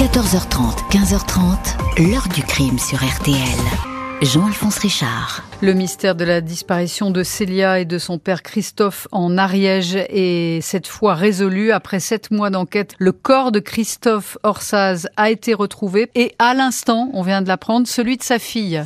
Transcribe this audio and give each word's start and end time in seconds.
14h30, 0.00 0.88
15h30, 0.90 2.08
l'heure 2.10 2.26
du 2.34 2.42
crime 2.42 2.78
sur 2.78 3.04
RTL. 3.04 3.36
Jean-Alphonse 4.22 4.78
Richard. 4.78 5.42
Le 5.60 5.74
mystère 5.74 6.14
de 6.14 6.24
la 6.24 6.40
disparition 6.40 7.10
de 7.10 7.22
Célia 7.22 7.80
et 7.80 7.84
de 7.84 7.98
son 7.98 8.18
père 8.18 8.42
Christophe 8.42 9.08
en 9.12 9.36
Ariège 9.36 9.96
est 9.96 10.62
cette 10.62 10.86
fois 10.86 11.12
résolu. 11.12 11.70
Après 11.70 12.00
sept 12.00 12.30
mois 12.30 12.48
d'enquête, 12.48 12.94
le 12.96 13.12
corps 13.12 13.52
de 13.52 13.58
Christophe 13.58 14.38
Orsaz 14.42 15.06
a 15.18 15.28
été 15.28 15.52
retrouvé 15.52 16.08
et 16.14 16.34
à 16.38 16.54
l'instant, 16.54 17.10
on 17.12 17.20
vient 17.20 17.42
de 17.42 17.48
l'apprendre, 17.48 17.86
celui 17.86 18.16
de 18.16 18.22
sa 18.22 18.38
fille. 18.38 18.82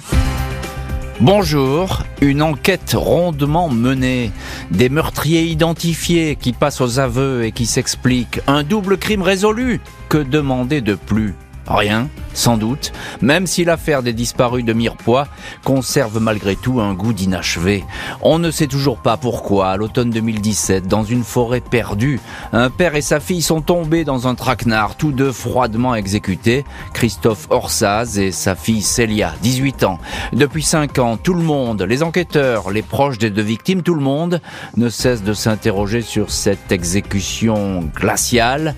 Bonjour, 1.21 2.03
une 2.21 2.43
enquête 2.43 2.95
rondement 2.97 3.69
menée, 3.69 4.33
des 4.73 4.89
meurtriers 4.89 5.45
identifiés 5.45 6.35
qui 6.35 6.53
passent 6.53 6.81
aux 6.81 6.99
aveux 6.99 7.45
et 7.45 7.53
qui 7.53 7.67
s'expliquent, 7.67 8.41
un 8.49 8.65
double 8.65 8.99
crime 8.99 9.23
résolu, 9.23 9.81
que 10.09 10.19
demander 10.19 10.81
de 10.81 10.95
plus? 10.95 11.35
Rien, 11.67 12.09
sans 12.35 12.57
doute, 12.57 12.93
même 13.23 13.47
si 13.47 13.65
l'affaire 13.65 14.03
des 14.03 14.13
disparus 14.13 14.65
de 14.65 14.73
Mirepoix 14.73 15.27
conserve 15.65 16.21
malgré 16.21 16.57
tout 16.57 16.81
un 16.81 16.93
goût 16.93 17.13
d'inachevé. 17.13 17.85
On 18.21 18.39
ne 18.39 18.51
sait 18.51 18.67
toujours 18.67 18.99
pas 18.99 19.17
pourquoi, 19.17 19.69
à 19.69 19.77
l'automne 19.77 20.11
2017, 20.11 20.87
dans 20.87 21.05
une 21.05 21.25
forêt 21.25 21.61
perdue, 21.61 22.21
un 22.53 22.69
père 22.69 22.97
et 22.97 23.01
sa 23.01 23.21
fille 23.21 23.43
sont 23.43 23.63
tombés 23.63 24.05
dans 24.05 24.29
un 24.29 24.35
traquenard, 24.35 24.97
tous 24.97 25.13
deux 25.13 25.33
froidement 25.33 25.95
exécutés, 25.95 26.65
Christophe 26.93 27.47
Orsaz 27.51 28.19
et 28.19 28.31
sa 28.31 28.55
fille 28.55 28.83
Célia, 28.83 29.33
18 29.43 29.85
ans. 29.85 29.99
Depuis 30.33 30.63
5 30.63 30.99
ans, 30.99 31.17
tout 31.17 31.35
le 31.35 31.43
monde, 31.43 31.83
les 31.83 32.03
enquêteurs, 32.03 32.71
les 32.71 32.83
proches 32.83 33.19
des 33.19 33.31
deux 33.31 33.43
victimes, 33.43 33.83
tout 33.83 33.95
le 33.95 34.03
monde 34.03 34.41
ne 34.77 34.89
cesse 34.89 35.23
de 35.23 35.33
s'interroger 35.33 36.03
sur 36.03 36.31
cette 36.31 36.73
exécution 36.73 37.85
glaciale 37.95 38.75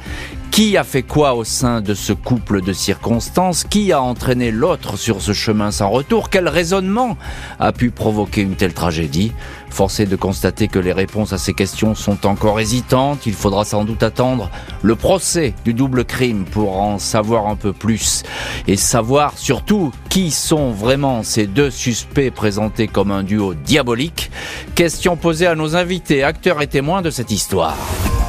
qui 0.56 0.78
a 0.78 0.84
fait 0.84 1.02
quoi 1.02 1.34
au 1.34 1.44
sein 1.44 1.82
de 1.82 1.92
ce 1.92 2.14
couple 2.14 2.62
de 2.62 2.72
circonstances? 2.72 3.62
Qui 3.62 3.92
a 3.92 4.00
entraîné 4.00 4.50
l'autre 4.50 4.96
sur 4.96 5.20
ce 5.20 5.34
chemin 5.34 5.70
sans 5.70 5.90
retour? 5.90 6.30
Quel 6.30 6.48
raisonnement 6.48 7.18
a 7.60 7.72
pu 7.72 7.90
provoquer 7.90 8.40
une 8.40 8.54
telle 8.54 8.72
tragédie? 8.72 9.32
Forcé 9.68 10.06
de 10.06 10.16
constater 10.16 10.68
que 10.68 10.78
les 10.78 10.94
réponses 10.94 11.34
à 11.34 11.36
ces 11.36 11.52
questions 11.52 11.94
sont 11.94 12.26
encore 12.26 12.58
hésitantes, 12.58 13.26
il 13.26 13.34
faudra 13.34 13.66
sans 13.66 13.84
doute 13.84 14.02
attendre 14.02 14.50
le 14.80 14.96
procès 14.96 15.52
du 15.66 15.74
double 15.74 16.06
crime 16.06 16.46
pour 16.46 16.80
en 16.80 16.98
savoir 16.98 17.48
un 17.48 17.56
peu 17.56 17.74
plus 17.74 18.22
et 18.66 18.76
savoir 18.76 19.36
surtout 19.36 19.92
qui 20.08 20.30
sont 20.30 20.70
vraiment 20.70 21.22
ces 21.22 21.46
deux 21.46 21.70
suspects 21.70 22.30
présentés 22.30 22.88
comme 22.88 23.10
un 23.10 23.24
duo 23.24 23.52
diabolique. 23.52 24.30
Question 24.74 25.18
posée 25.18 25.48
à 25.48 25.54
nos 25.54 25.76
invités, 25.76 26.24
acteurs 26.24 26.62
et 26.62 26.66
témoins 26.66 27.02
de 27.02 27.10
cette 27.10 27.30
histoire. 27.30 27.76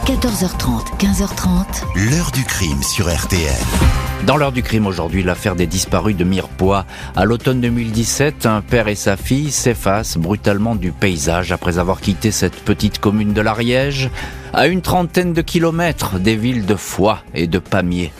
14h30, 0.08 0.97
15h30. 1.00 1.83
L'heure 2.09 2.31
du 2.31 2.45
crime 2.45 2.81
sur 2.81 3.13
RTL. 3.13 3.52
Dans 4.25 4.38
l'heure 4.38 4.53
du 4.53 4.64
crime 4.64 4.88
aujourd'hui, 4.88 5.22
l'affaire 5.22 5.58
des 5.58 5.67
disparus 5.67 6.16
de 6.16 6.23
Mirepoix. 6.23 6.86
À 7.17 7.25
l'automne 7.25 7.59
2017, 7.59 8.45
un 8.45 8.61
père 8.61 8.88
et 8.88 8.95
sa 8.95 9.17
fille 9.17 9.52
s'effacent 9.52 10.17
brutalement 10.17 10.77
du 10.77 10.94
paysage 10.94 11.52
après 11.52 11.77
avoir 11.77 11.99
quitté 11.99 12.31
cette 12.31 12.55
petite 12.55 12.99
commune 12.99 13.33
de 13.33 13.41
l'Ariège, 13.41 14.09
à 14.53 14.67
une 14.67 14.81
trentaine 14.81 15.33
de 15.33 15.41
kilomètres 15.41 16.19
des 16.19 16.38
villes 16.38 16.66
de 16.66 16.75
Foix 16.75 17.19
et 17.33 17.47
de 17.47 17.59
Pamiers. 17.59 18.14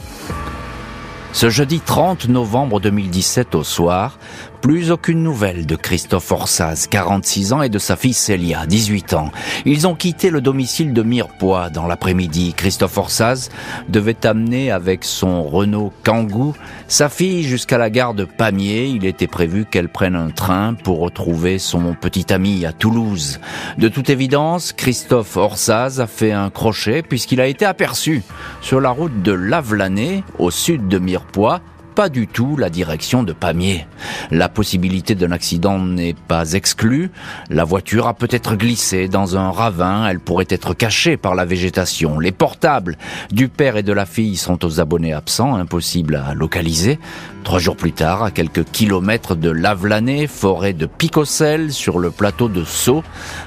Ce 1.34 1.50
jeudi 1.50 1.80
30 1.80 2.30
novembre 2.30 2.80
2017 2.80 3.54
au 3.54 3.64
soir, 3.64 4.18
plus 4.62 4.92
aucune 4.92 5.22
nouvelle 5.22 5.66
de 5.66 5.76
Christophe 5.76 6.32
Orsaz, 6.32 6.88
46 6.90 7.54
ans, 7.54 7.62
et 7.62 7.70
de 7.70 7.80
sa 7.80 7.96
fille 7.96 8.14
Célia, 8.14 8.66
18 8.66 9.14
ans. 9.14 9.32
Ils 9.66 9.88
ont 9.88 9.96
quitté 9.96 10.30
le 10.30 10.42
domicile 10.42 10.94
de 10.94 11.04
Mirepoix 11.04 11.70
dans 11.70 11.88
l'après-midi. 11.88 12.54
Christophe 12.56 12.98
Orsaz 12.98 13.50
devait 13.88 14.26
amener 14.26 14.72
avec 14.72 15.04
son 15.04 15.44
Renault 15.44 15.94
Kangoo 16.04 16.56
sa 16.88 17.10
fille 17.10 17.44
jusqu'à 17.44 17.78
la 17.78 17.90
gare 17.90 18.14
de 18.14 18.26
Pamiers. 18.26 18.88
Il 18.88 19.06
était 19.06 19.28
prévu 19.28 19.66
qu'elle 19.66 19.90
prenne 19.90 20.16
un 20.16 20.30
train 20.30 20.74
pour 20.74 21.00
retrouver 21.00 21.60
son 21.60 21.94
petit 21.94 22.34
ami 22.34 22.66
à 22.66 22.74
Toulouse. 22.74 23.40
De 23.78 23.88
toute 23.90 24.10
évidence, 24.10 24.74
Christophe 24.74 25.38
Orsaz 25.38 26.00
a 26.00 26.08
fait 26.08 26.32
un 26.32 26.50
crochet 26.50 27.04
puisqu'il 27.04 27.42
a 27.42 27.48
été 27.48 27.66
aperçu 27.66 28.24
sur 28.62 28.82
la 28.82 28.90
route 28.90 29.22
de 29.22 29.32
Lavelanet, 29.32 30.24
au 30.40 30.52
sud 30.52 30.88
de 30.88 30.98
Mirepoix, 30.98 31.17
poids, 31.32 31.62
pas 31.98 32.10
du 32.10 32.28
tout 32.28 32.58
la 32.58 32.70
direction 32.70 33.24
de 33.24 33.34
Pamiers. 33.34 33.88
La 34.30 34.50
possibilité 34.50 35.16
d'un 35.16 35.32
accident 35.32 35.80
n'est 35.80 36.14
pas 36.14 36.54
exclue. 36.54 37.10
La 37.50 37.64
voiture 37.64 38.06
a 38.06 38.14
peut-être 38.14 38.56
glissé 38.56 39.08
dans 39.08 39.36
un 39.36 39.50
ravin, 39.50 40.08
elle 40.08 40.20
pourrait 40.20 40.46
être 40.48 40.76
cachée 40.76 41.18
par 41.18 41.34
la 41.34 41.44
végétation. 41.44 42.20
Les 42.20 42.32
portables 42.32 43.00
du 43.32 43.50
père 43.50 43.78
et 43.78 43.82
de 43.82 43.94
la 43.94 44.06
fille 44.06 44.38
sont 44.38 44.64
aux 44.64 44.80
abonnés 44.80 45.12
absents, 45.12 45.56
impossibles 45.56 46.22
à 46.24 46.36
localiser. 46.36 47.00
Trois 47.48 47.60
jours 47.60 47.78
plus 47.78 47.94
tard, 47.94 48.24
à 48.24 48.30
quelques 48.30 48.66
kilomètres 48.66 49.34
de 49.34 49.50
Lavelanet, 49.50 50.28
forêt 50.28 50.74
de 50.74 50.86
Picocel, 50.86 51.72
sur 51.72 51.98
le 51.98 52.12
plateau 52.12 52.50
de 52.50 52.66
Sceaux, 52.66 53.04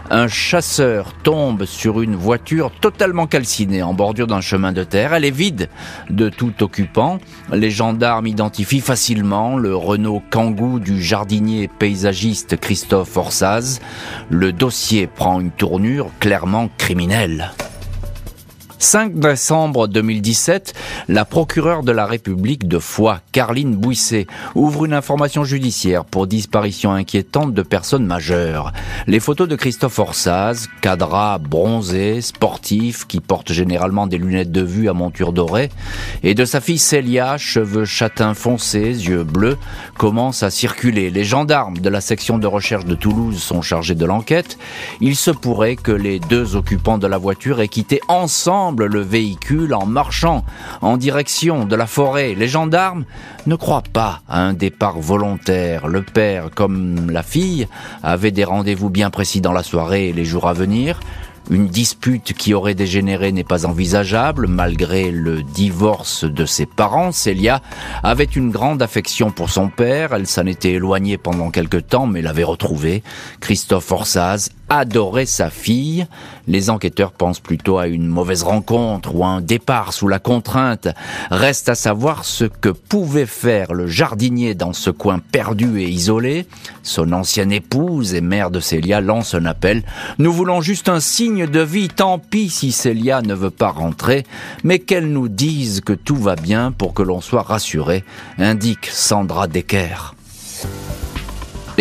un 0.08 0.26
chasseur 0.26 1.12
tombe 1.22 1.66
sur 1.66 2.00
une 2.00 2.16
voiture 2.16 2.72
totalement 2.80 3.26
calcinée 3.26 3.82
en 3.82 3.92
bordure 3.92 4.26
d'un 4.26 4.40
chemin 4.40 4.72
de 4.72 4.84
terre. 4.84 5.12
Elle 5.12 5.26
est 5.26 5.30
vide 5.30 5.68
de 6.08 6.30
tout 6.30 6.62
occupant. 6.62 7.20
Les 7.52 7.70
gendarmes 7.70 8.26
identifient 8.40 8.80
facilement 8.80 9.58
le 9.58 9.76
Renault 9.76 10.22
Kangoo 10.30 10.78
du 10.78 11.02
jardinier 11.02 11.68
paysagiste 11.68 12.56
Christophe 12.56 13.14
Orsaz. 13.18 13.80
Le 14.30 14.50
dossier 14.50 15.06
prend 15.06 15.40
une 15.40 15.50
tournure 15.50 16.08
clairement 16.20 16.70
criminelle. 16.78 17.52
5 18.82 19.16
décembre 19.16 19.88
2017, 19.88 20.72
la 21.08 21.26
procureure 21.26 21.82
de 21.82 21.92
la 21.92 22.06
République 22.06 22.66
de 22.66 22.78
Foix, 22.78 23.20
Carline 23.30 23.76
Bouisset, 23.76 24.26
ouvre 24.54 24.86
une 24.86 24.94
information 24.94 25.44
judiciaire 25.44 26.06
pour 26.06 26.26
disparition 26.26 26.90
inquiétante 26.92 27.52
de 27.52 27.60
personnes 27.60 28.06
majeures. 28.06 28.72
Les 29.06 29.20
photos 29.20 29.48
de 29.48 29.54
Christophe 29.54 29.98
Orsaz, 29.98 30.66
cadra 30.80 31.36
bronzé, 31.36 32.22
sportif, 32.22 33.06
qui 33.06 33.20
porte 33.20 33.52
généralement 33.52 34.06
des 34.06 34.16
lunettes 34.16 34.50
de 34.50 34.62
vue 34.62 34.88
à 34.88 34.94
monture 34.94 35.34
dorée, 35.34 35.68
et 36.22 36.34
de 36.34 36.46
sa 36.46 36.62
fille 36.62 36.78
Célia, 36.78 37.36
cheveux 37.36 37.84
châtains 37.84 38.32
foncés, 38.32 38.80
yeux 38.80 39.24
bleus, 39.24 39.58
commencent 39.98 40.42
à 40.42 40.48
circuler. 40.48 41.10
Les 41.10 41.24
gendarmes 41.24 41.76
de 41.76 41.90
la 41.90 42.00
section 42.00 42.38
de 42.38 42.46
recherche 42.46 42.86
de 42.86 42.94
Toulouse 42.94 43.42
sont 43.42 43.60
chargés 43.60 43.94
de 43.94 44.06
l'enquête. 44.06 44.56
Il 45.02 45.16
se 45.16 45.30
pourrait 45.30 45.76
que 45.76 45.92
les 45.92 46.18
deux 46.18 46.56
occupants 46.56 46.96
de 46.96 47.06
la 47.06 47.18
voiture 47.18 47.60
aient 47.60 47.68
quitté 47.68 48.00
ensemble 48.08 48.69
le 48.78 49.00
véhicule 49.00 49.74
en 49.74 49.86
marchant 49.86 50.44
en 50.80 50.96
direction 50.96 51.64
de 51.64 51.76
la 51.76 51.86
forêt. 51.86 52.34
Les 52.34 52.48
gendarmes 52.48 53.04
ne 53.46 53.56
croient 53.56 53.82
pas 53.92 54.20
à 54.28 54.40
un 54.40 54.52
départ 54.52 55.00
volontaire. 55.00 55.88
Le 55.88 56.02
père, 56.02 56.50
comme 56.54 57.10
la 57.10 57.22
fille, 57.22 57.66
avait 58.02 58.30
des 58.30 58.44
rendez-vous 58.44 58.90
bien 58.90 59.10
précis 59.10 59.40
dans 59.40 59.52
la 59.52 59.62
soirée 59.62 60.08
et 60.08 60.12
les 60.12 60.24
jours 60.24 60.48
à 60.48 60.52
venir. 60.52 61.00
Une 61.48 61.68
dispute 61.68 62.32
qui 62.32 62.54
aurait 62.54 62.74
dégénéré 62.74 63.32
n'est 63.32 63.44
pas 63.44 63.66
envisageable. 63.66 64.46
Malgré 64.46 65.10
le 65.10 65.42
divorce 65.42 66.24
de 66.24 66.44
ses 66.44 66.66
parents, 66.66 67.12
Célia 67.12 67.60
avait 68.02 68.24
une 68.24 68.50
grande 68.50 68.82
affection 68.82 69.30
pour 69.30 69.50
son 69.50 69.68
père. 69.68 70.12
Elle 70.12 70.26
s'en 70.26 70.46
était 70.46 70.72
éloignée 70.72 71.18
pendant 71.18 71.50
quelque 71.50 71.78
temps, 71.78 72.06
mais 72.06 72.22
l'avait 72.22 72.44
retrouvé. 72.44 73.02
Christophe 73.40 73.90
Orsaz 73.90 74.50
adorait 74.68 75.26
sa 75.26 75.50
fille. 75.50 76.06
Les 76.46 76.70
enquêteurs 76.70 77.12
pensent 77.12 77.40
plutôt 77.40 77.78
à 77.78 77.88
une 77.88 78.06
mauvaise 78.06 78.44
rencontre 78.44 79.14
ou 79.14 79.24
à 79.24 79.28
un 79.28 79.40
départ 79.40 79.92
sous 79.92 80.08
la 80.08 80.20
contrainte. 80.20 80.88
Reste 81.30 81.68
à 81.68 81.74
savoir 81.74 82.24
ce 82.24 82.44
que 82.44 82.68
pouvait 82.68 83.26
faire 83.26 83.74
le 83.74 83.88
jardinier 83.88 84.54
dans 84.54 84.72
ce 84.72 84.90
coin 84.90 85.18
perdu 85.18 85.80
et 85.80 85.88
isolé. 85.88 86.46
Son 86.84 87.12
ancienne 87.12 87.52
épouse 87.52 88.14
et 88.14 88.20
mère 88.20 88.50
de 88.50 88.60
Célia 88.60 89.00
lance 89.00 89.34
un 89.34 89.44
appel. 89.44 89.82
Nous 90.18 90.32
voulons 90.32 90.60
juste 90.60 90.88
un 90.88 91.00
signe 91.00 91.29
de 91.30 91.60
vie. 91.60 91.88
Tant 91.88 92.18
pis 92.18 92.50
si 92.50 92.72
Célia 92.72 93.22
ne 93.22 93.34
veut 93.34 93.50
pas 93.50 93.70
rentrer, 93.70 94.26
mais 94.64 94.80
qu'elle 94.80 95.12
nous 95.12 95.28
dise 95.28 95.80
que 95.80 95.92
tout 95.92 96.16
va 96.16 96.34
bien 96.34 96.72
pour 96.72 96.92
que 96.92 97.02
l'on 97.02 97.20
soit 97.20 97.42
rassuré, 97.42 98.04
indique 98.38 98.86
Sandra 98.86 99.46
Decker. 99.46 100.14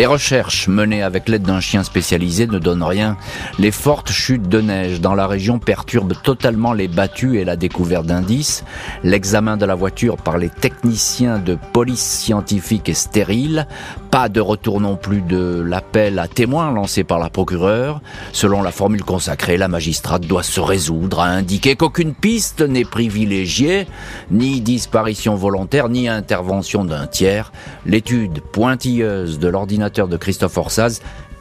Les 0.00 0.06
recherches 0.06 0.66
menées 0.66 1.02
avec 1.02 1.28
l'aide 1.28 1.42
d'un 1.42 1.60
chien 1.60 1.82
spécialisé 1.82 2.46
ne 2.46 2.58
donnent 2.58 2.82
rien. 2.82 3.18
Les 3.58 3.70
fortes 3.70 4.10
chutes 4.10 4.48
de 4.48 4.62
neige 4.62 5.02
dans 5.02 5.14
la 5.14 5.26
région 5.26 5.58
perturbent 5.58 6.14
totalement 6.22 6.72
les 6.72 6.88
battues 6.88 7.38
et 7.38 7.44
la 7.44 7.54
découverte 7.54 8.06
d'indices. 8.06 8.64
L'examen 9.04 9.58
de 9.58 9.66
la 9.66 9.74
voiture 9.74 10.16
par 10.16 10.38
les 10.38 10.48
techniciens 10.48 11.38
de 11.38 11.58
police 11.74 12.00
scientifique 12.00 12.88
est 12.88 12.94
stérile. 12.94 13.66
Pas 14.10 14.30
de 14.30 14.40
retour 14.40 14.80
non 14.80 14.96
plus 14.96 15.20
de 15.20 15.60
l'appel 15.60 16.18
à 16.18 16.28
témoins 16.28 16.72
lancé 16.72 17.04
par 17.04 17.18
la 17.18 17.28
procureure. 17.28 18.00
Selon 18.32 18.62
la 18.62 18.72
formule 18.72 19.04
consacrée, 19.04 19.58
la 19.58 19.68
magistrate 19.68 20.26
doit 20.26 20.42
se 20.42 20.60
résoudre 20.60 21.20
à 21.20 21.26
indiquer 21.26 21.76
qu'aucune 21.76 22.14
piste 22.14 22.62
n'est 22.62 22.86
privilégiée, 22.86 23.86
ni 24.30 24.62
disparition 24.62 25.34
volontaire, 25.34 25.90
ni 25.90 26.08
intervention 26.08 26.86
d'un 26.86 27.06
tiers. 27.06 27.52
L'étude 27.84 28.40
pointilleuse 28.40 29.38
de 29.38 29.48
l'ordinateur 29.48 29.89
de 29.90 30.16
Christophe 30.16 30.56
Orsaz 30.56 31.00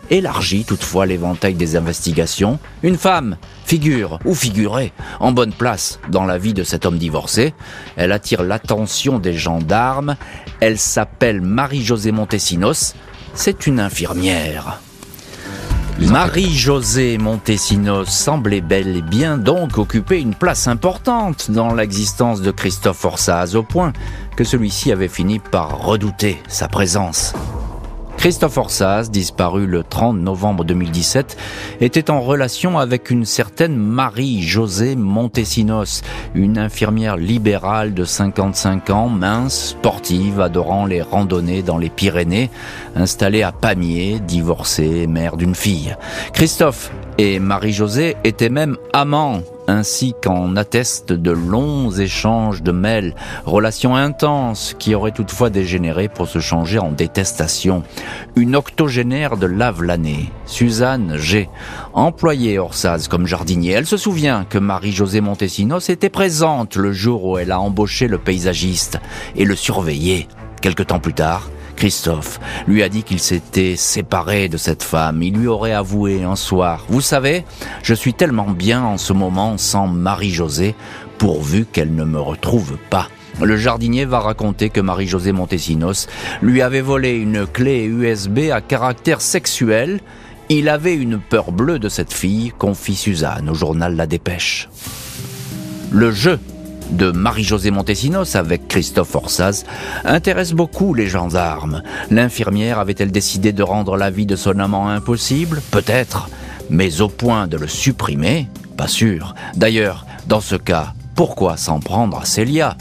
élargit 0.09 0.65
toutefois 0.65 1.05
l'éventail 1.05 1.53
des 1.53 1.75
investigations. 1.75 2.59
Une 2.83 2.97
femme, 2.97 3.37
figure 3.65 4.19
ou 4.25 4.33
figurée, 4.33 4.91
en 5.19 5.31
bonne 5.31 5.53
place 5.53 5.99
dans 6.09 6.25
la 6.25 6.37
vie 6.37 6.53
de 6.53 6.63
cet 6.63 6.85
homme 6.85 6.97
divorcé. 6.97 7.53
Elle 7.95 8.11
attire 8.11 8.43
l'attention 8.43 9.19
des 9.19 9.33
gendarmes. 9.33 10.15
Elle 10.59 10.79
s'appelle 10.79 11.41
Marie-Josée 11.41 12.11
Montesinos. 12.11 12.95
C'est 13.33 13.67
une 13.67 13.79
infirmière. 13.79 14.81
Marie-Josée 15.99 17.17
Montesinos 17.17 18.07
semblait 18.07 18.61
bel 18.61 18.95
et 18.95 19.01
bien 19.01 19.37
donc 19.37 19.77
occuper 19.77 20.19
une 20.19 20.33
place 20.33 20.67
importante 20.67 21.51
dans 21.51 21.73
l'existence 21.73 22.41
de 22.41 22.51
Christophe 22.51 23.03
Orsaz, 23.03 23.55
au 23.55 23.63
point 23.63 23.91
que 24.37 24.45
celui-ci 24.45 24.93
avait 24.93 25.09
fini 25.09 25.39
par 25.39 25.81
redouter 25.81 26.41
sa 26.47 26.69
présence. 26.69 27.33
Christophe 28.19 28.57
Orsaz, 28.57 29.09
disparu 29.09 29.65
le 29.65 29.81
30 29.81 30.17
novembre 30.17 30.65
2017, 30.65 31.37
était 31.79 32.11
en 32.11 32.19
relation 32.19 32.77
avec 32.77 33.11
une 33.11 33.23
certaine 33.23 33.77
Marie-Josée 33.77 34.97
Montesinos, 34.97 36.01
une 36.35 36.57
infirmière 36.57 37.15
libérale 37.15 37.93
de 37.93 38.03
55 38.03 38.89
ans, 38.89 39.07
mince, 39.07 39.69
sportive, 39.69 40.41
adorant 40.41 40.85
les 40.85 41.01
randonnées 41.01 41.61
dans 41.61 41.77
les 41.77 41.89
Pyrénées, 41.89 42.49
installée 42.93 43.41
à 43.41 43.53
Pamiers, 43.53 44.19
divorcée, 44.19 45.07
mère 45.07 45.37
d'une 45.37 45.55
fille. 45.55 45.95
Christophe 46.33 46.91
et 47.17 47.39
Marie-Josée 47.39 48.17
étaient 48.25 48.49
même 48.49 48.75
amants 48.91 49.43
ainsi 49.69 50.15
qu'en 50.21 50.55
attestent 50.55 51.13
de 51.13 51.31
longs 51.31 51.91
échanges 51.91 52.63
de 52.63 52.71
mails, 52.71 53.13
relations 53.45 53.95
intenses 53.95 54.75
qui 54.77 54.95
auraient 54.95 55.11
toutefois 55.11 55.49
dégénéré 55.49 56.09
pour 56.09 56.27
se 56.27 56.39
changer 56.39 56.79
en 56.79 56.91
détestation. 56.91 57.83
Une 58.35 58.55
octogénaire 58.55 59.37
de 59.37 59.45
Lavelanet, 59.45 60.25
Suzanne 60.45 61.15
G, 61.17 61.49
employée 61.93 62.57
Orsaz 62.57 63.07
comme 63.07 63.27
jardinier, 63.27 63.73
elle 63.73 63.85
se 63.85 63.97
souvient 63.97 64.43
que 64.43 64.57
Marie-Josée 64.57 65.21
Montesinos 65.21 65.89
était 65.89 66.09
présente 66.09 66.75
le 66.75 66.91
jour 66.91 67.23
où 67.23 67.37
elle 67.37 67.51
a 67.51 67.59
embauché 67.59 68.07
le 68.07 68.17
paysagiste 68.17 68.99
et 69.35 69.45
le 69.45 69.55
surveillé. 69.55 70.27
Quelque 70.61 70.83
temps 70.83 70.99
plus 70.99 71.13
tard, 71.13 71.49
Christophe 71.79 72.41
lui 72.67 72.83
a 72.83 72.89
dit 72.89 73.03
qu'il 73.03 73.21
s'était 73.21 73.77
séparé 73.77 74.49
de 74.49 74.57
cette 74.57 74.83
femme. 74.83 75.23
Il 75.23 75.37
lui 75.37 75.47
aurait 75.47 75.71
avoué 75.71 76.23
un 76.23 76.35
soir, 76.35 76.85
vous 76.89 76.99
savez, 76.99 77.45
je 77.83 77.93
suis 77.93 78.13
tellement 78.13 78.49
bien 78.49 78.83
en 78.83 78.97
ce 78.97 79.13
moment 79.13 79.57
sans 79.57 79.87
Marie-Josée, 79.87 80.75
pourvu 81.17 81.65
qu'elle 81.65 81.95
ne 81.95 82.03
me 82.03 82.19
retrouve 82.19 82.77
pas. 82.89 83.07
Le 83.41 83.55
jardinier 83.55 84.03
va 84.03 84.19
raconter 84.19 84.69
que 84.69 84.81
Marie-Josée 84.81 85.31
Montesinos 85.31 86.07
lui 86.41 86.61
avait 86.61 86.81
volé 86.81 87.11
une 87.11 87.47
clé 87.47 87.85
USB 87.85 88.51
à 88.51 88.59
caractère 88.59 89.21
sexuel. 89.21 90.01
Il 90.49 90.67
avait 90.67 90.95
une 90.95 91.17
peur 91.17 91.53
bleue 91.53 91.79
de 91.79 91.87
cette 91.87 92.11
fille, 92.11 92.51
confie 92.57 92.95
Suzanne 92.95 93.49
au 93.49 93.53
journal 93.53 93.95
La 93.95 94.05
Dépêche. 94.05 94.67
Le 95.91 96.11
jeu 96.11 96.39
de 96.91 97.11
Marie-Josée 97.11 97.71
Montesinos 97.71 98.35
avec 98.35 98.67
Christophe 98.67 99.15
Orsaz 99.15 99.65
intéresse 100.05 100.53
beaucoup 100.53 100.93
les 100.93 101.07
gendarmes. 101.07 101.83
L'infirmière 102.11 102.79
avait-elle 102.79 103.11
décidé 103.11 103.53
de 103.53 103.63
rendre 103.63 103.97
la 103.97 104.09
vie 104.09 104.25
de 104.25 104.35
son 104.35 104.59
amant 104.59 104.89
impossible? 104.89 105.61
Peut-être, 105.71 106.29
mais 106.69 107.01
au 107.01 107.09
point 107.09 107.47
de 107.47 107.57
le 107.57 107.67
supprimer? 107.67 108.47
Pas 108.77 108.87
sûr. 108.87 109.35
D'ailleurs, 109.55 110.05
dans 110.27 110.41
ce 110.41 110.55
cas, 110.55 110.93
pourquoi 111.15 111.57
s'en 111.57 111.79
prendre 111.79 112.19
à 112.19 112.25
Célia? 112.25 112.77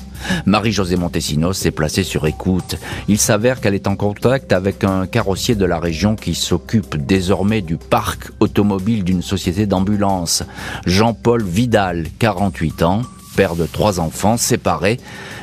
Marie-Josée 0.46 0.96
Montesinos 0.96 1.54
s'est 1.56 1.70
placée 1.70 2.04
sur 2.04 2.26
écoute. 2.26 2.76
Il 3.08 3.18
s'avère 3.18 3.60
qu'elle 3.60 3.74
est 3.74 3.86
en 3.86 3.96
contact 3.96 4.52
avec 4.52 4.84
un 4.84 5.06
carrossier 5.06 5.54
de 5.54 5.64
la 5.64 5.78
région 5.78 6.16
qui 6.16 6.34
s'occupe 6.34 6.96
désormais 6.96 7.62
du 7.62 7.76
parc 7.76 8.30
automobile 8.40 9.04
d'une 9.04 9.22
société 9.22 9.66
d'ambulance. 9.66 10.44
Jean-Paul 10.86 11.42
Vidal, 11.42 12.06
48 12.18 12.82
ans, 12.82 13.02
père 13.38 13.54
de 13.54 13.66
trois 13.66 14.00
enfants, 14.00 14.36
séparé, 14.36 14.98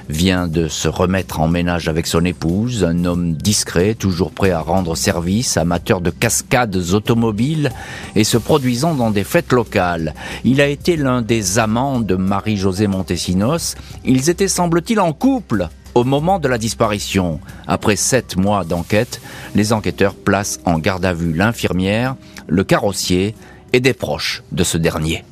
vient 0.09 0.49
de 0.49 0.67
se 0.67 0.89
remettre 0.89 1.39
en 1.39 1.47
ménage 1.47 1.87
avec 1.87 2.07
son 2.07 2.25
épouse, 2.25 2.83
un 2.83 3.05
homme 3.05 3.35
discret, 3.35 3.93
toujours 3.93 4.31
prêt 4.31 4.51
à 4.51 4.59
rendre 4.59 4.97
service, 4.97 5.55
amateur 5.55 6.01
de 6.01 6.09
cascades 6.09 6.75
automobiles 6.75 7.71
et 8.17 8.25
se 8.25 8.37
produisant 8.37 8.95
dans 8.95 9.11
des 9.11 9.23
fêtes 9.23 9.53
locales. 9.53 10.13
Il 10.43 10.59
a 10.59 10.67
été 10.67 10.97
l'un 10.97 11.21
des 11.21 11.57
amants 11.57 12.01
de 12.01 12.15
Marie-Josée 12.15 12.87
Montesinos. 12.87 13.75
Ils 14.03 14.29
étaient, 14.29 14.49
semble-t-il, 14.49 14.99
en 14.99 15.13
couple 15.13 15.69
au 15.93 16.03
moment 16.03 16.39
de 16.39 16.49
la 16.49 16.57
disparition. 16.57 17.39
Après 17.65 17.95
sept 17.95 18.35
mois 18.35 18.65
d'enquête, 18.65 19.21
les 19.55 19.71
enquêteurs 19.71 20.15
placent 20.15 20.59
en 20.65 20.79
garde 20.79 21.05
à 21.05 21.13
vue 21.13 21.31
l'infirmière, 21.31 22.17
le 22.47 22.65
carrossier 22.65 23.35
et 23.71 23.79
des 23.79 23.93
proches 23.93 24.43
de 24.51 24.65
ce 24.65 24.77
dernier. 24.77 25.23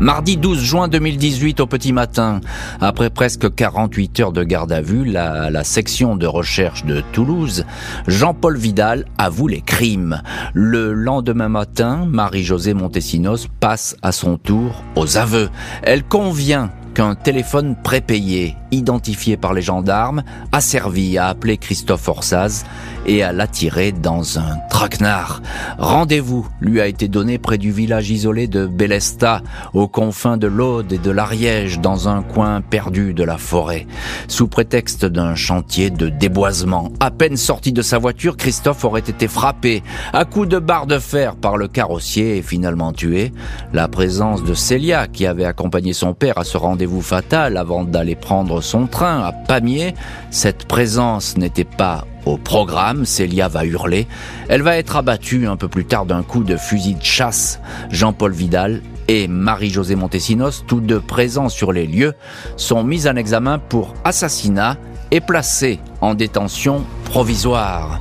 Mardi 0.00 0.36
12 0.36 0.62
juin 0.62 0.86
2018 0.86 1.58
au 1.58 1.66
petit 1.66 1.92
matin, 1.92 2.40
après 2.80 3.10
presque 3.10 3.52
48 3.52 4.20
heures 4.20 4.32
de 4.32 4.44
garde 4.44 4.70
à 4.70 4.80
vue, 4.80 5.04
la, 5.04 5.64
section 5.64 6.14
de 6.14 6.26
recherche 6.26 6.84
de 6.84 7.02
Toulouse, 7.12 7.64
Jean-Paul 8.06 8.56
Vidal 8.56 9.06
avoue 9.18 9.48
les 9.48 9.60
crimes. 9.60 10.22
Le 10.54 10.92
lendemain 10.92 11.48
matin, 11.48 12.06
Marie-Josée 12.08 12.74
Montesinos 12.74 13.48
passe 13.58 13.96
à 14.02 14.12
son 14.12 14.38
tour 14.38 14.84
aux 14.94 15.18
aveux. 15.18 15.50
Elle 15.82 16.04
convient 16.04 16.70
qu'un 16.94 17.14
téléphone 17.14 17.76
prépayé, 17.82 18.56
identifié 18.70 19.36
par 19.36 19.52
les 19.52 19.62
gendarmes, 19.62 20.22
a 20.52 20.60
servi 20.60 21.18
à 21.18 21.28
appeler 21.28 21.56
Christophe 21.56 22.08
Orsaz 22.08 22.64
et 23.08 23.22
à 23.22 23.32
l'attirer 23.32 23.90
dans 23.90 24.38
un 24.38 24.58
traquenard. 24.70 25.42
Rendez-vous 25.78 26.46
lui 26.60 26.80
a 26.80 26.86
été 26.86 27.08
donné 27.08 27.38
près 27.38 27.58
du 27.58 27.72
village 27.72 28.10
isolé 28.10 28.46
de 28.46 28.66
Bélesta, 28.66 29.40
aux 29.72 29.88
confins 29.88 30.36
de 30.36 30.46
l'Aude 30.46 30.92
et 30.92 30.98
de 30.98 31.10
l'Ariège, 31.10 31.80
dans 31.80 32.08
un 32.08 32.22
coin 32.22 32.60
perdu 32.60 33.14
de 33.14 33.24
la 33.24 33.38
forêt. 33.38 33.86
Sous 34.28 34.46
prétexte 34.46 35.06
d'un 35.06 35.34
chantier 35.34 35.90
de 35.90 36.08
déboisement, 36.08 36.92
à 37.00 37.10
peine 37.10 37.38
sorti 37.38 37.72
de 37.72 37.82
sa 37.82 37.98
voiture, 37.98 38.36
Christophe 38.36 38.84
aurait 38.84 39.00
été 39.00 39.26
frappé 39.26 39.82
à 40.12 40.26
coups 40.26 40.48
de 40.48 40.58
barre 40.58 40.86
de 40.86 40.98
fer 40.98 41.34
par 41.34 41.56
le 41.56 41.66
carrossier 41.66 42.36
et 42.36 42.42
finalement 42.42 42.92
tué. 42.92 43.32
La 43.72 43.88
présence 43.88 44.44
de 44.44 44.52
Célia, 44.52 45.08
qui 45.08 45.24
avait 45.24 45.46
accompagné 45.46 45.94
son 45.94 46.12
père 46.12 46.36
à 46.36 46.44
ce 46.44 46.58
rendez-vous 46.58 47.02
fatal 47.02 47.56
avant 47.56 47.84
d'aller 47.84 48.16
prendre 48.16 48.60
son 48.60 48.86
train 48.86 49.22
à 49.22 49.32
Pamiers, 49.32 49.94
cette 50.30 50.66
présence 50.66 51.38
n'était 51.38 51.64
pas 51.64 52.04
au 52.28 52.36
programme, 52.36 53.06
Célia 53.06 53.48
va 53.48 53.64
hurler. 53.64 54.06
Elle 54.48 54.62
va 54.62 54.76
être 54.76 54.96
abattue 54.96 55.46
un 55.46 55.56
peu 55.56 55.68
plus 55.68 55.84
tard 55.84 56.04
d'un 56.04 56.22
coup 56.22 56.44
de 56.44 56.56
fusil 56.56 56.94
de 56.94 57.04
chasse. 57.04 57.60
Jean-Paul 57.90 58.32
Vidal 58.32 58.82
et 59.08 59.28
Marie-Josée 59.28 59.96
Montesinos, 59.96 60.64
tous 60.66 60.80
deux 60.80 61.00
présents 61.00 61.48
sur 61.48 61.72
les 61.72 61.86
lieux, 61.86 62.14
sont 62.56 62.84
mis 62.84 63.08
en 63.08 63.16
examen 63.16 63.58
pour 63.58 63.94
assassinat 64.04 64.76
et 65.10 65.20
placés 65.20 65.80
en 66.00 66.14
détention 66.14 66.84
provisoire. 67.04 68.00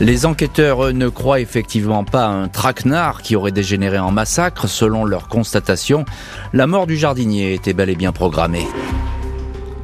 Les 0.00 0.26
enquêteurs 0.26 0.92
ne 0.92 1.08
croient 1.08 1.40
effectivement 1.40 2.04
pas 2.04 2.26
à 2.26 2.30
un 2.30 2.46
traquenard 2.46 3.22
qui 3.22 3.34
aurait 3.34 3.50
dégénéré 3.50 3.98
en 3.98 4.12
massacre. 4.12 4.68
Selon 4.68 5.04
leur 5.04 5.26
constatation, 5.26 6.04
la 6.52 6.68
mort 6.68 6.86
du 6.86 6.96
jardinier 6.96 7.54
était 7.54 7.72
bel 7.72 7.90
et 7.90 7.96
bien 7.96 8.12
programmée. 8.12 8.66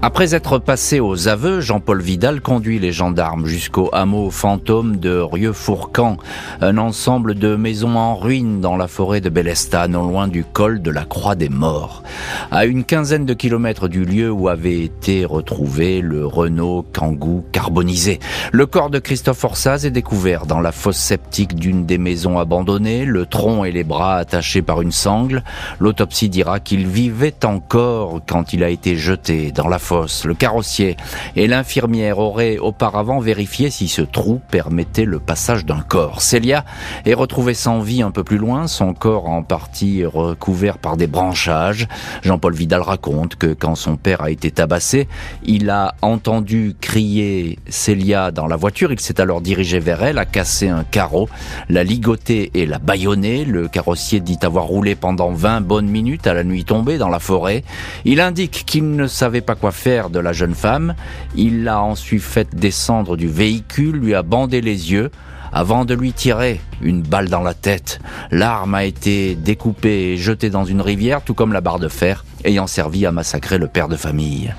Après 0.06 0.34
être 0.34 0.58
passé 0.58 1.00
aux 1.00 1.28
aveux, 1.28 1.62
Jean-Paul 1.62 2.02
Vidal 2.02 2.42
conduit 2.42 2.78
les 2.78 2.92
gendarmes 2.92 3.46
jusqu'au 3.46 3.88
hameau 3.94 4.30
fantôme 4.30 4.98
de 4.98 5.16
Rieux-Fourcan, 5.16 6.18
un 6.60 6.76
ensemble 6.76 7.36
de 7.36 7.56
maisons 7.56 7.96
en 7.96 8.14
ruine 8.14 8.60
dans 8.60 8.76
la 8.76 8.86
forêt 8.86 9.22
de 9.22 9.30
Bélestat, 9.30 9.88
non 9.88 10.02
loin 10.02 10.28
du 10.28 10.44
col 10.44 10.82
de 10.82 10.90
la 10.90 11.06
Croix 11.06 11.36
des 11.36 11.48
Morts. 11.48 12.02
À 12.50 12.66
une 12.66 12.84
quinzaine 12.84 13.24
de 13.24 13.32
kilomètres 13.32 13.88
du 13.88 14.04
lieu 14.04 14.30
où 14.30 14.48
avait 14.48 14.82
été 14.82 15.24
retrouvé 15.24 16.02
le 16.02 16.26
Renault 16.26 16.84
Kangoo 16.92 17.42
carbonisé. 17.50 18.20
Le 18.52 18.66
corps 18.66 18.90
de 18.90 18.98
Christophe 18.98 19.42
Orsaz 19.42 19.86
est 19.86 19.90
découvert 19.90 20.44
dans 20.44 20.60
la 20.60 20.72
fosse 20.72 20.98
septique 20.98 21.54
d'une 21.54 21.86
des 21.86 21.96
maisons 21.96 22.38
abandonnées, 22.38 23.06
le 23.06 23.24
tronc 23.24 23.64
et 23.64 23.72
les 23.72 23.84
bras 23.84 24.16
attachés 24.16 24.60
par 24.60 24.82
une 24.82 24.92
sangle. 24.92 25.42
L'autopsie 25.80 26.28
dira 26.28 26.60
qu'il 26.60 26.86
vivait 26.86 27.46
encore 27.46 28.20
quand 28.28 28.52
il 28.52 28.62
a 28.62 28.68
été 28.68 28.96
jeté 28.96 29.50
dans 29.50 29.68
la 29.68 29.78
le 30.24 30.34
carrossier 30.34 30.96
et 31.36 31.46
l'infirmière 31.46 32.18
auraient 32.18 32.58
auparavant 32.58 33.20
vérifié 33.20 33.70
si 33.70 33.88
ce 33.88 34.02
trou 34.02 34.40
permettait 34.50 35.04
le 35.04 35.20
passage 35.20 35.64
d'un 35.64 35.80
corps. 35.80 36.20
Célia 36.20 36.64
est 37.06 37.14
retrouvée 37.14 37.54
sans 37.54 37.80
vie 37.80 38.02
un 38.02 38.10
peu 38.10 38.24
plus 38.24 38.38
loin, 38.38 38.66
son 38.66 38.92
corps 38.92 39.28
en 39.28 39.42
partie 39.42 40.04
recouvert 40.04 40.78
par 40.78 40.96
des 40.96 41.06
branchages. 41.06 41.86
Jean-Paul 42.22 42.54
Vidal 42.54 42.82
raconte 42.82 43.36
que 43.36 43.52
quand 43.52 43.74
son 43.74 43.96
père 43.96 44.22
a 44.22 44.30
été 44.30 44.50
tabassé, 44.50 45.08
il 45.44 45.70
a 45.70 45.94
entendu 46.02 46.74
crier 46.80 47.58
Célia 47.68 48.30
dans 48.30 48.46
la 48.46 48.56
voiture. 48.56 48.92
Il 48.92 49.00
s'est 49.00 49.20
alors 49.20 49.40
dirigé 49.40 49.78
vers 49.78 50.02
elle, 50.02 50.18
a 50.18 50.24
cassé 50.24 50.68
un 50.68 50.84
carreau, 50.84 51.28
l'a 51.68 51.84
ligoté 51.84 52.50
et 52.54 52.66
l'a 52.66 52.78
bâillonné. 52.78 53.44
Le 53.44 53.68
carrossier 53.68 54.20
dit 54.20 54.38
avoir 54.42 54.64
roulé 54.64 54.94
pendant 54.94 55.30
20 55.30 55.60
bonnes 55.60 55.88
minutes 55.88 56.26
à 56.26 56.34
la 56.34 56.44
nuit 56.44 56.64
tombée 56.64 56.98
dans 56.98 57.08
la 57.08 57.20
forêt. 57.20 57.62
Il 58.04 58.20
indique 58.20 58.64
qu'il 58.66 58.90
ne 58.90 59.06
savait 59.06 59.40
pas 59.40 59.54
quoi 59.54 59.70
faire 59.70 59.83
de 59.84 60.18
la 60.18 60.32
jeune 60.32 60.54
femme. 60.54 60.94
Il 61.36 61.64
l'a 61.64 61.82
ensuite 61.82 62.22
fait 62.22 62.56
descendre 62.56 63.18
du 63.18 63.28
véhicule, 63.28 63.96
lui 63.96 64.14
a 64.14 64.22
bandé 64.22 64.62
les 64.62 64.92
yeux, 64.92 65.10
avant 65.52 65.84
de 65.84 65.92
lui 65.94 66.14
tirer 66.14 66.60
une 66.80 67.02
balle 67.02 67.28
dans 67.28 67.42
la 67.42 67.52
tête. 67.52 68.00
L'arme 68.30 68.74
a 68.74 68.84
été 68.84 69.34
découpée 69.34 70.12
et 70.12 70.16
jetée 70.16 70.48
dans 70.48 70.64
une 70.64 70.80
rivière, 70.80 71.20
tout 71.22 71.34
comme 71.34 71.52
la 71.52 71.60
barre 71.60 71.78
de 71.78 71.88
fer, 71.88 72.24
ayant 72.44 72.66
servi 72.66 73.04
à 73.04 73.12
massacrer 73.12 73.58
le 73.58 73.68
père 73.68 73.88
de 73.88 73.96
famille. 73.96 74.54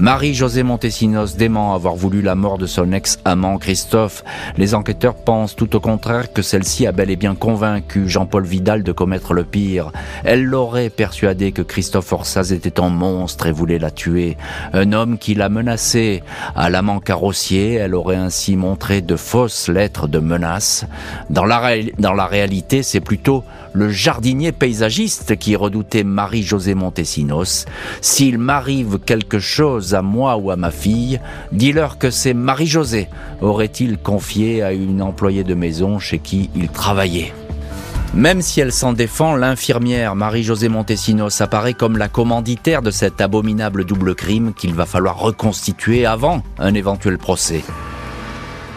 Marie-Josée 0.00 0.62
Montesinos 0.62 1.36
dément 1.36 1.74
avoir 1.74 1.96
voulu 1.96 2.22
la 2.22 2.36
mort 2.36 2.56
de 2.56 2.66
son 2.66 2.92
ex-amant 2.92 3.58
Christophe. 3.58 4.22
Les 4.56 4.76
enquêteurs 4.76 5.16
pensent 5.16 5.56
tout 5.56 5.74
au 5.74 5.80
contraire 5.80 6.32
que 6.32 6.40
celle-ci 6.40 6.86
a 6.86 6.92
bel 6.92 7.10
et 7.10 7.16
bien 7.16 7.34
convaincu 7.34 8.08
Jean-Paul 8.08 8.44
Vidal 8.44 8.84
de 8.84 8.92
commettre 8.92 9.34
le 9.34 9.42
pire. 9.42 9.90
Elle 10.22 10.44
l'aurait 10.44 10.88
persuadé 10.88 11.50
que 11.50 11.62
Christophe 11.62 12.12
Orsaz 12.12 12.52
était 12.52 12.78
un 12.78 12.90
monstre 12.90 13.46
et 13.46 13.52
voulait 13.52 13.80
la 13.80 13.90
tuer. 13.90 14.36
Un 14.72 14.92
homme 14.92 15.18
qui 15.18 15.34
l'a 15.34 15.48
menacé. 15.48 16.22
À 16.54 16.70
l'amant 16.70 17.00
carrossier, 17.00 17.74
elle 17.74 17.96
aurait 17.96 18.16
ainsi 18.16 18.54
montré 18.54 19.00
de 19.00 19.16
fausses 19.16 19.68
lettres 19.68 20.06
de 20.06 20.20
menace. 20.20 20.86
Dans 21.28 21.44
la, 21.44 21.72
dans 21.98 22.14
la 22.14 22.26
réalité, 22.26 22.84
c'est 22.84 23.00
plutôt 23.00 23.42
le 23.72 23.90
jardinier 23.90 24.52
paysagiste 24.52 25.36
qui 25.36 25.56
redoutait 25.56 26.04
Marie-Josée 26.04 26.74
Montesinos. 26.74 27.66
S'il 28.00 28.38
m'arrive 28.38 28.98
quelque 28.98 29.38
chose 29.38 29.94
à 29.94 30.02
moi 30.02 30.36
ou 30.36 30.50
à 30.50 30.56
ma 30.56 30.70
fille, 30.70 31.20
dis-leur 31.52 31.98
que 31.98 32.10
c'est 32.10 32.34
Marie-Josée, 32.34 33.08
aurait-il 33.40 33.98
confié 33.98 34.62
à 34.62 34.72
une 34.72 35.02
employée 35.02 35.44
de 35.44 35.54
maison 35.54 35.98
chez 35.98 36.18
qui 36.18 36.50
il 36.54 36.68
travaillait. 36.68 37.32
Même 38.14 38.40
si 38.40 38.60
elle 38.60 38.72
s'en 38.72 38.94
défend, 38.94 39.36
l'infirmière 39.36 40.16
Marie-Josée 40.16 40.68
Montesinos 40.68 41.40
apparaît 41.40 41.74
comme 41.74 41.98
la 41.98 42.08
commanditaire 42.08 42.80
de 42.82 42.90
cet 42.90 43.20
abominable 43.20 43.84
double 43.84 44.14
crime 44.14 44.54
qu'il 44.54 44.74
va 44.74 44.86
falloir 44.86 45.18
reconstituer 45.18 46.06
avant 46.06 46.42
un 46.58 46.74
éventuel 46.74 47.18
procès. 47.18 47.62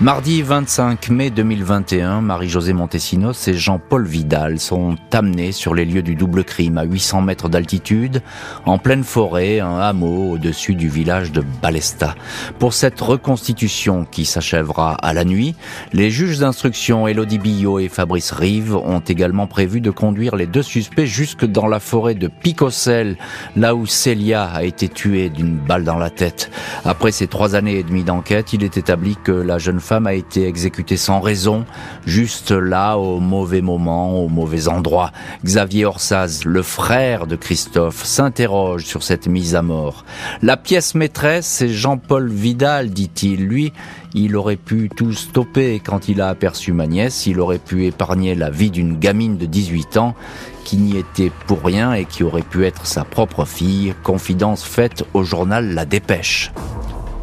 Mardi 0.02 0.42
25 0.42 1.12
mai 1.12 1.30
2021, 1.30 2.22
Marie-Josée 2.22 2.74
Montesinos 2.74 3.48
et 3.48 3.54
Jean-Paul 3.54 4.08
Vidal 4.08 4.60
sont 4.60 4.96
amenés 5.12 5.52
sur 5.52 5.76
les 5.76 5.86
lieux 5.86 6.02
du 6.02 6.16
double 6.16 6.44
crime 6.44 6.80
à 6.80 6.86
800 6.86 7.22
mètres 7.22 7.50
d'altitude, 7.50 8.24
en 8.66 8.80
pleine 8.80 9.04
forêt, 9.04 9.60
un 9.60 9.78
hameau 9.78 10.32
au-dessus 10.32 10.74
du 10.74 10.90
village 10.90 11.32
de 11.32 11.44
Balesta. 11.62 12.16
Pour 12.58 12.74
cette 12.74 13.00
reconstitution 13.00 14.06
qui 14.10 14.26
s'achèvera 14.26 14.96
à 14.96 15.14
la 15.14 15.24
nuit, 15.24 15.54
les 15.94 16.10
juges 16.10 16.40
d'instruction 16.40 17.08
Elodie 17.08 17.38
Billot 17.38 17.78
et 17.78 17.88
Fabrice 17.88 18.32
Rive 18.32 18.76
ont 18.76 19.02
également 19.02 19.46
prévu 19.46 19.82
de 19.82 19.92
conduire 19.92 20.36
les 20.36 20.48
deux 20.48 20.64
suspects 20.64 21.06
jusque 21.06 21.46
dans 21.46 21.68
la 21.68 21.80
forêt 21.80 22.16
de 22.16 22.28
Picocel, 22.28 23.18
là 23.56 23.76
où 23.76 23.86
Célia 23.86 24.46
a 24.46 24.64
été 24.64 24.90
tuée 24.90 25.30
d'une 25.30 25.58
balle 25.58 25.84
dans 25.84 26.00
la 26.00 26.10
tête. 26.10 26.50
Après 26.86 27.12
ces 27.12 27.28
trois 27.28 27.54
années 27.54 27.78
et 27.78 27.84
demie 27.84 28.04
d'enquête, 28.04 28.52
il 28.54 28.64
est 28.64 28.78
établi 28.78 29.16
que 29.24 29.32
la 29.32 29.60
jeune 29.60 29.80
femme 29.92 30.08
a 30.08 30.14
été 30.14 30.48
exécutée 30.48 30.96
sans 30.96 31.20
raison, 31.20 31.66
juste 32.06 32.52
là, 32.52 32.96
au 32.96 33.20
mauvais 33.20 33.60
moment, 33.60 34.24
au 34.24 34.30
mauvais 34.30 34.70
endroit. 34.70 35.12
Xavier 35.44 35.84
Orsaz, 35.84 36.46
le 36.46 36.62
frère 36.62 37.28
de 37.28 37.36
Christophe, 37.36 38.06
s'interroge 38.06 38.86
sur 38.86 39.04
cette 39.04 39.28
mise 39.28 39.54
à 39.54 39.62
mort. 39.62 40.06
La 40.42 40.56
pièce 40.56 40.96
maîtresse, 40.96 41.46
c'est 41.46 41.68
Jean-Paul 41.68 42.30
Vidal, 42.30 42.92
dit-il. 42.92 43.46
Lui, 43.46 43.74
il 44.14 44.38
aurait 44.38 44.56
pu 44.56 44.88
tout 44.96 45.12
stopper 45.12 45.82
quand 45.82 46.08
il 46.08 46.22
a 46.22 46.30
aperçu 46.30 46.72
ma 46.72 46.88
nièce, 46.88 47.26
il 47.26 47.42
aurait 47.42 47.60
pu 47.60 47.86
épargner 47.86 48.34
la 48.34 48.50
vie 48.50 48.72
d'une 48.72 48.98
gamine 48.98 49.36
de 49.36 49.46
18 49.46 49.98
ans 49.98 50.16
qui 50.64 50.78
n'y 50.78 50.96
était 50.96 51.34
pour 51.48 51.66
rien 51.66 51.92
et 51.92 52.06
qui 52.06 52.24
aurait 52.24 52.44
pu 52.44 52.66
être 52.66 52.86
sa 52.86 53.04
propre 53.04 53.44
fille, 53.44 53.94
confidence 54.04 54.64
faite 54.64 55.04
au 55.14 55.24
journal 55.24 55.74
La 55.74 55.84
Dépêche. 55.84 56.54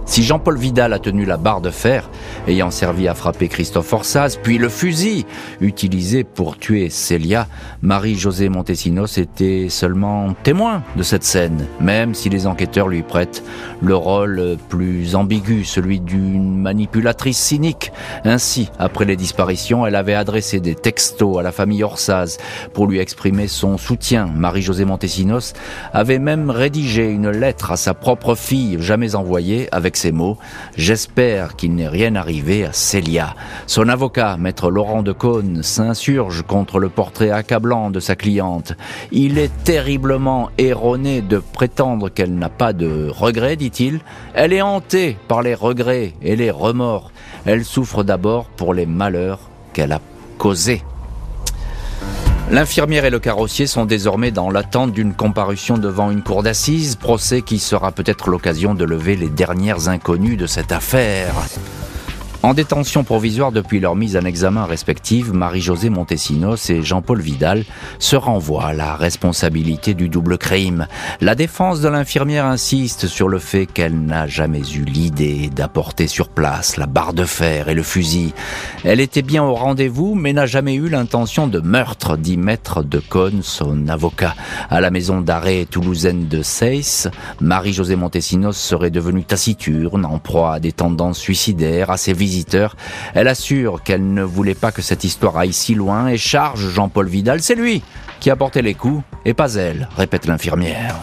Si 0.08 0.22
Jean-Paul 0.22 0.56
Vidal 0.56 0.94
a 0.94 0.98
tenu 0.98 1.26
la 1.26 1.36
barre 1.36 1.60
de 1.60 1.68
fer, 1.68 2.08
ayant 2.48 2.70
servi 2.70 3.08
à 3.08 3.14
frapper 3.14 3.46
Christophe 3.48 3.92
Orsaz, 3.92 4.38
puis 4.42 4.56
le 4.56 4.70
fusil 4.70 5.26
utilisé 5.60 6.24
pour 6.24 6.56
tuer 6.56 6.88
Célia, 6.88 7.46
Marie-Josée 7.82 8.48
Montesinos 8.48 9.18
était 9.18 9.66
seulement 9.68 10.32
témoin 10.42 10.82
de 10.96 11.02
cette 11.02 11.24
scène, 11.24 11.66
même 11.78 12.14
si 12.14 12.30
les 12.30 12.46
enquêteurs 12.46 12.88
lui 12.88 13.02
prêtent 13.02 13.44
le 13.82 13.94
rôle 13.94 14.56
plus 14.70 15.14
ambigu, 15.14 15.64
celui 15.64 16.00
d'une 16.00 16.58
manipulatrice 16.58 17.38
cynique. 17.38 17.92
Ainsi, 18.24 18.70
après 18.78 19.04
les 19.04 19.14
disparitions, 19.14 19.86
elle 19.86 19.94
avait 19.94 20.14
adressé 20.14 20.58
des 20.58 20.74
textos 20.74 21.38
à 21.38 21.42
la 21.42 21.52
famille 21.52 21.84
Orsaz 21.84 22.38
pour 22.72 22.86
lui 22.86 22.98
exprimer 22.98 23.46
son 23.46 23.76
soutien. 23.76 24.26
Marie-Josée 24.26 24.86
Montesinos 24.86 25.52
avait 25.92 26.18
même 26.18 26.48
rédigé 26.48 27.10
une 27.10 27.30
lettre 27.30 27.72
à 27.72 27.76
sa 27.76 27.92
propre 27.92 28.34
fille, 28.34 28.78
jamais 28.80 29.14
envoyée, 29.14 29.68
avec 29.70 29.97
ces 29.98 30.12
mots 30.12 30.38
J'espère 30.76 31.56
qu'il 31.56 31.74
n'est 31.74 31.88
rien 31.88 32.14
arrivé 32.14 32.64
à 32.64 32.72
Célia. 32.72 33.34
Son 33.66 33.88
avocat, 33.88 34.36
maître 34.36 34.70
Laurent 34.70 35.02
de 35.02 35.12
Caunes, 35.12 35.62
s'insurge 35.62 36.42
contre 36.42 36.78
le 36.78 36.88
portrait 36.88 37.30
accablant 37.30 37.90
de 37.90 38.00
sa 38.00 38.16
cliente. 38.16 38.74
Il 39.10 39.38
est 39.38 39.52
terriblement 39.64 40.50
erroné 40.56 41.20
de 41.20 41.38
prétendre 41.38 42.08
qu'elle 42.08 42.34
n'a 42.34 42.48
pas 42.48 42.72
de 42.72 43.08
regrets, 43.10 43.56
dit-il. 43.56 44.00
Elle 44.34 44.52
est 44.52 44.62
hantée 44.62 45.16
par 45.26 45.42
les 45.42 45.54
regrets 45.54 46.14
et 46.22 46.36
les 46.36 46.50
remords. 46.50 47.10
Elle 47.44 47.64
souffre 47.64 48.04
d'abord 48.04 48.46
pour 48.46 48.74
les 48.74 48.86
malheurs 48.86 49.40
qu'elle 49.72 49.92
a 49.92 50.00
causés. 50.38 50.82
L'infirmière 52.50 53.04
et 53.04 53.10
le 53.10 53.18
carrossier 53.18 53.66
sont 53.66 53.84
désormais 53.84 54.30
dans 54.30 54.50
l'attente 54.50 54.92
d'une 54.92 55.12
comparution 55.12 55.76
devant 55.76 56.10
une 56.10 56.22
cour 56.22 56.42
d'assises, 56.42 56.96
procès 56.96 57.42
qui 57.42 57.58
sera 57.58 57.92
peut-être 57.92 58.30
l'occasion 58.30 58.74
de 58.74 58.84
lever 58.84 59.16
les 59.16 59.28
dernières 59.28 59.88
inconnues 59.88 60.36
de 60.38 60.46
cette 60.46 60.72
affaire. 60.72 61.34
En 62.44 62.54
détention 62.54 63.02
provisoire 63.02 63.50
depuis 63.50 63.80
leur 63.80 63.96
mise 63.96 64.16
en 64.16 64.24
examen 64.24 64.64
respective, 64.64 65.32
Marie-Josée 65.32 65.90
Montesinos 65.90 66.70
et 66.70 66.82
Jean-Paul 66.82 67.20
Vidal 67.20 67.64
se 67.98 68.14
renvoient 68.14 68.66
à 68.66 68.72
la 68.72 68.94
responsabilité 68.94 69.92
du 69.92 70.08
double 70.08 70.38
crime. 70.38 70.86
La 71.20 71.34
défense 71.34 71.80
de 71.80 71.88
l'infirmière 71.88 72.46
insiste 72.46 73.08
sur 73.08 73.28
le 73.28 73.40
fait 73.40 73.66
qu'elle 73.66 74.04
n'a 74.04 74.28
jamais 74.28 74.60
eu 74.60 74.84
l'idée 74.84 75.50
d'apporter 75.52 76.06
sur 76.06 76.28
place 76.28 76.76
la 76.76 76.86
barre 76.86 77.12
de 77.12 77.24
fer 77.24 77.68
et 77.70 77.74
le 77.74 77.82
fusil. 77.82 78.32
Elle 78.84 79.00
était 79.00 79.22
bien 79.22 79.42
au 79.42 79.54
rendez-vous, 79.54 80.14
mais 80.14 80.32
n'a 80.32 80.46
jamais 80.46 80.74
eu 80.74 80.88
l'intention 80.88 81.48
de 81.48 81.58
meurtre, 81.58 82.16
dit 82.16 82.36
maître 82.36 82.84
de 82.84 83.00
Cône, 83.00 83.40
son 83.42 83.88
avocat. 83.88 84.36
À 84.70 84.80
la 84.80 84.92
maison 84.92 85.20
d'arrêt 85.20 85.66
toulousaine 85.68 86.28
de 86.28 86.42
Seyss, 86.42 87.08
Marie-Josée 87.40 87.96
Montesinos 87.96 88.56
serait 88.56 88.90
devenue 88.90 89.24
taciturne, 89.24 90.04
en 90.04 90.20
proie 90.20 90.54
à 90.54 90.60
des 90.60 90.72
tendances 90.72 91.18
suicidaires, 91.18 91.90
elle 93.14 93.28
assure 93.28 93.82
qu'elle 93.82 94.12
ne 94.12 94.22
voulait 94.22 94.54
pas 94.54 94.72
que 94.72 94.82
cette 94.82 95.04
histoire 95.04 95.36
aille 95.36 95.52
si 95.52 95.74
loin 95.74 96.08
et 96.08 96.18
charge 96.18 96.68
Jean-Paul 96.70 97.08
Vidal. 97.08 97.40
C'est 97.42 97.54
lui 97.54 97.82
qui 98.20 98.30
a 98.30 98.36
porté 98.36 98.62
les 98.62 98.74
coups 98.74 99.02
et 99.24 99.34
pas 99.34 99.54
elle, 99.54 99.88
répète 99.96 100.26
l'infirmière. 100.26 100.96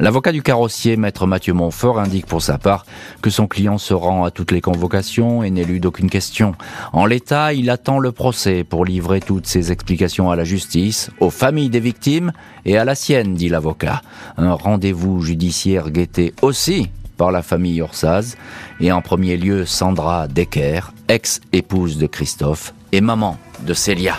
L'avocat 0.00 0.30
du 0.30 0.42
carrossier, 0.42 0.96
maître 0.96 1.26
Mathieu 1.26 1.54
Montfort, 1.54 1.98
indique 1.98 2.26
pour 2.26 2.40
sa 2.40 2.56
part 2.56 2.86
que 3.20 3.30
son 3.30 3.48
client 3.48 3.78
se 3.78 3.94
rend 3.94 4.22
à 4.22 4.30
toutes 4.30 4.52
les 4.52 4.60
convocations 4.60 5.42
et 5.42 5.50
n'élude 5.50 5.86
aucune 5.86 6.08
question. 6.08 6.54
En 6.92 7.04
l'état, 7.04 7.52
il 7.52 7.68
attend 7.68 7.98
le 7.98 8.12
procès 8.12 8.62
pour 8.62 8.84
livrer 8.84 9.18
toutes 9.18 9.48
ses 9.48 9.72
explications 9.72 10.30
à 10.30 10.36
la 10.36 10.44
justice, 10.44 11.10
aux 11.18 11.30
familles 11.30 11.68
des 11.68 11.80
victimes 11.80 12.32
et 12.64 12.78
à 12.78 12.84
la 12.84 12.94
sienne, 12.94 13.34
dit 13.34 13.48
l'avocat. 13.48 14.02
Un 14.36 14.52
rendez-vous 14.52 15.20
judiciaire 15.20 15.90
guetté 15.90 16.32
aussi 16.42 16.90
par 17.18 17.30
la 17.30 17.42
famille 17.42 17.82
Orsaz, 17.82 18.36
et 18.80 18.90
en 18.90 19.02
premier 19.02 19.36
lieu 19.36 19.66
Sandra 19.66 20.28
Decker, 20.28 20.92
ex-épouse 21.08 21.98
de 21.98 22.06
Christophe 22.06 22.72
et 22.92 23.02
maman 23.02 23.36
de 23.60 23.74
Célia. 23.74 24.16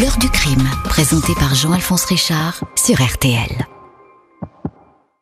L'heure 0.00 0.18
du 0.18 0.28
crime, 0.28 0.68
présenté 0.84 1.32
par 1.40 1.54
Jean-Alphonse 1.54 2.04
Richard 2.04 2.62
sur 2.76 3.02
RTL. 3.02 3.77